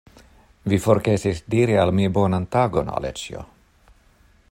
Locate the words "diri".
1.55-1.77